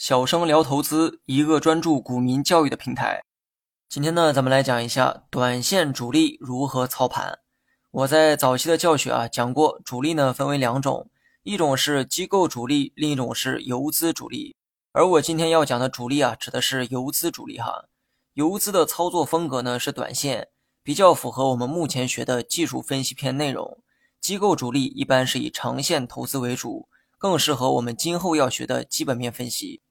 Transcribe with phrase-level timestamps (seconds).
[0.00, 3.22] 小生聊投资，一个专注股民教育的平台。
[3.86, 7.40] 今天呢，咱们来讲一下短线主力如何操盘。
[7.90, 11.10] 我在早期的教学啊讲过，主力呢分为两种，
[11.42, 14.56] 一种是机构主力，另一种是游资主力。
[14.92, 17.84] 而我今天要讲的主力啊，指的是游资主力哈。
[18.32, 20.48] 游资的操作风格呢是短线，
[20.82, 23.82] 比较符合我们目前学的技术分析篇内容。
[24.18, 26.88] 机构主力一般是以长线投资为主，
[27.18, 29.82] 更适合我们今后要学的基本面分析。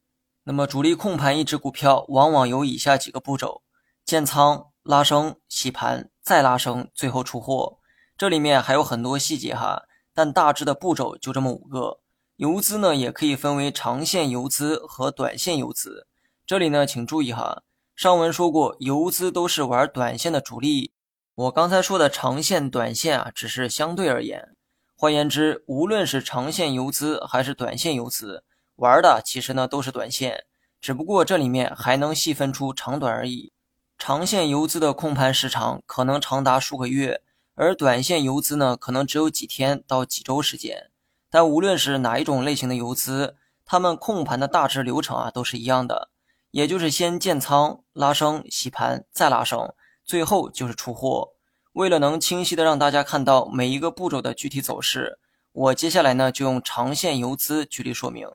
[0.50, 3.62] 那么主力控盘一只股票，往往有以下几个步骤：
[4.03, 7.77] 建仓、拉升、洗盘、再拉升，最后出货。
[8.17, 11.99] 这里面还有很多细节哈，但大致的步骤就这么五个。
[12.38, 16.07] 游资呢，也可以分为长线游资和短线游资。
[16.48, 17.62] 这里呢，请注意哈，
[17.95, 20.93] 上文说过，游资都是玩短线的主力。
[21.35, 24.55] 我刚才说的长线、短线啊，只是相对而言。
[24.95, 28.43] 换言之，无论是长线游资还是短线游资。
[28.80, 30.46] 玩的其实呢都是短线，
[30.80, 33.52] 只不过这里面还能细分出长短而已。
[33.98, 37.21] 长线游资的控盘时长可能长达数个月，
[37.55, 40.90] 而短线游资呢可能只有几天到几周时间。
[41.30, 46.10] 但无论是哪一种类型的游资，他们控盘的大致流程啊都是一样的，
[46.52, 49.74] 也就是先建仓、拉升、洗盘，再拉升，
[50.05, 51.34] 最后就是出货。
[51.74, 55.20] 为了能清晰的让大家看到每一个步骤的具体走势，
[55.52, 58.26] 我接下来呢就用长线游资举例说明。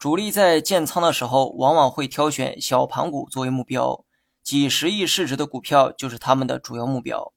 [0.00, 4.02] 主力在建仓的时候，往往会挑选小盘股作为目标，
[4.42, 7.34] 几十亿市值的股票就是他们的主要目标。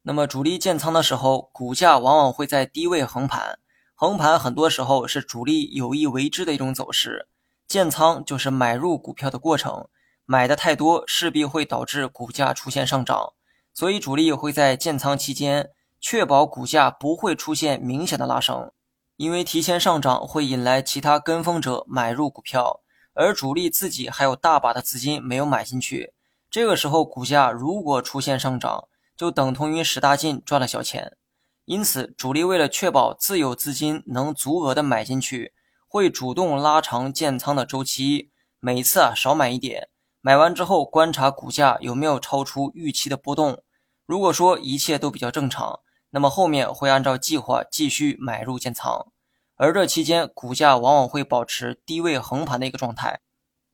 [0.00, 3.58] 那么，主力建仓的时候，股价往往会在低位横盘，
[3.94, 7.28] 横盘很多时候是主力有意为之的一种走势。
[7.68, 9.86] 建仓就是买入股票的过程，
[10.24, 13.34] 买的太多势必会导致股价出现上涨，
[13.74, 15.68] 所以主力会在建仓期间
[16.00, 18.72] 确保股价不会出现明显的拉升。
[19.16, 22.82] 因为提前上涨会引来其他跟风者买入股票，
[23.14, 26.12] 而主力自己还有大把的资金没有买进去。
[26.50, 31.16] 这个时候股价如果出现上涨，就等同于使大劲赚了小钱。
[31.64, 35.54] 因此，主力为了确保自有资金能足额的买进去，
[35.88, 39.88] 会主动拉长建仓的周期，每次啊少买一点，
[40.20, 43.62] 买完之后观察股价有没有超出预期的波动。
[44.04, 45.80] 如果说一切都比较正常。
[46.16, 49.08] 那么后面会按照计划继续买入建仓，
[49.56, 53.20] 而这期间股价往往会保持低位横盘的一个状态。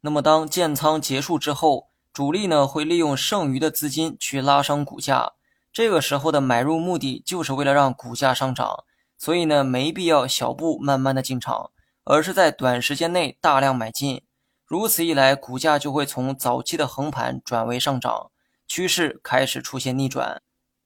[0.00, 5.34] 那么当建仓结束之后，主力呢会利用剩余的资金去拉升股价，
[5.72, 8.82] 这个时候的买入目的就是为了让股价上涨，
[9.16, 11.70] 所以呢没必要小步慢慢的进场，
[12.02, 14.24] 而是在短时间内大量买进。
[14.66, 18.32] 如此一来，股价就会从早期的横盘转为上涨，
[18.66, 20.42] 趋势开始出现逆转。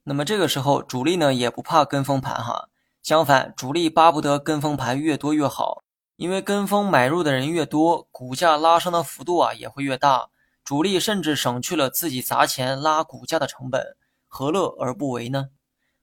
[0.08, 2.68] 那么这个时候，主力呢也不怕跟风盘哈，
[3.02, 5.82] 相反，主力巴不得跟风盘越多越好，
[6.14, 10.28] 因为跟风买入的人越多，股价拉升的幅度啊也会越大，
[10.62, 13.96] 主力甚至省去了自己砸钱拉股价的成本，
[14.28, 15.48] 何乐而不为呢？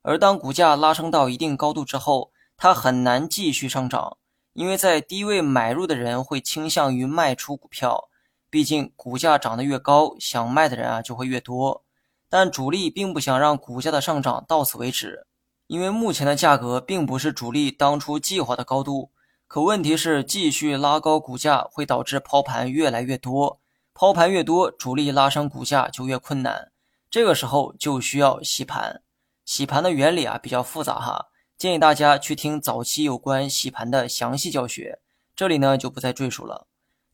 [0.01, 4.17] 而当股价拉升到一定高度之后，它很难继续上涨，
[4.51, 8.09] 因为在低位买入的人会倾向于卖出股票，
[8.49, 11.85] 毕竟股价涨得越高，想卖的人啊就会越多。
[12.33, 15.27] 但主力并不想让股价的上涨到此为止，
[15.67, 19.11] 因为目前的价格并不是主力当初计划的高度。
[19.45, 23.59] 可问题是，继续拉高股价会导致抛盘越来越多，
[23.93, 26.71] 抛盘越多，主力拉升股价就越困难。
[27.11, 29.03] 这个时候就需要洗盘。
[29.45, 34.97] 洗盘的原理啊比较复杂哈，建议大家去听早期有关洗盘的详细教学，
[35.35, 36.65] 这里呢就不再赘述了。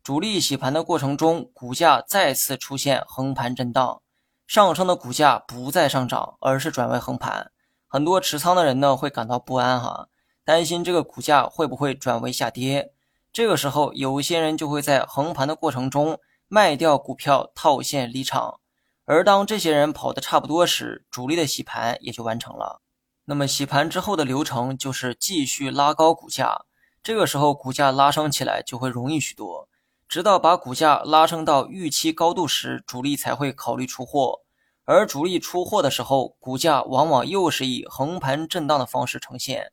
[0.01, 4.01] 主力洗盘的过程中，股价再次出现横盘震荡。
[4.49, 7.51] 上升的股价不再上涨，而是转为横盘，
[7.85, 10.07] 很多持仓的人呢会感到不安哈，
[10.43, 12.91] 担心这个股价会不会转为下跌。
[13.31, 18.59] 这个时候，有些人就会在横盘的过程中卖掉股票套现离场，
[19.05, 22.81] 而当这些人跑得差不多时，主力的洗盘也就完成了。
[23.25, 26.65] 那么洗盘之后的流程就是继续拉高股价，
[27.03, 29.69] 这个时候股价拉升起来就会容易许多。
[30.09, 34.41] 直到把股价拉升到预期高度时，主力才会考虑出货。
[34.83, 39.71] 而主力出货的时候，股价往往又是以横盘震荡的方式呈现。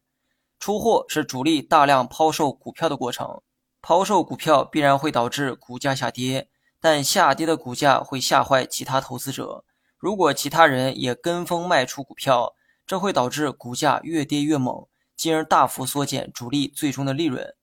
[0.60, 3.40] 出货是主力大量抛售股票的过程，
[3.80, 6.50] 抛售股票必然会导致股价下跌，
[6.82, 9.64] 但下跌的股价会吓坏其他投资者。
[9.96, 12.52] 如果其他人也跟风卖出股票，
[12.86, 17.54] 这会导致股价越跌越猛，进而大幅缩减主力最终的利润。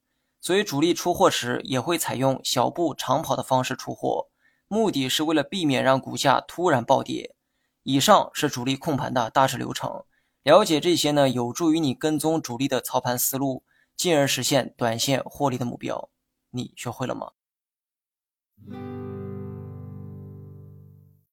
[0.44, 4.28] 所以，主力出货时也会采用小步长跑的方式出货，
[4.68, 7.34] 目的是为了避免让股价突然暴跌。
[7.84, 10.04] 以上是主力控盘的大致流程，
[10.44, 13.63] 了解这些呢，有助于你跟踪主力的操盘思路，
[13.95, 16.10] 进而实现短线获利的目标。
[16.50, 17.31] 你学会了吗？